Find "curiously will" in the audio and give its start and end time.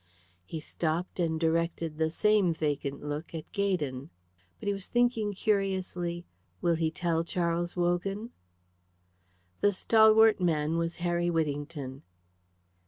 5.35-6.73